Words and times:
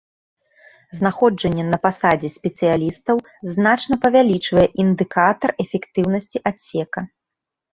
Знаходжанне 0.99 1.65
на 1.73 1.77
пасадзе 1.83 2.31
спецыялістаў 2.37 3.15
значна 3.53 3.93
павялічвае 4.07 4.67
індыкатар 4.85 5.49
эфектыўнасці 5.67 6.37
адсека. 6.53 7.07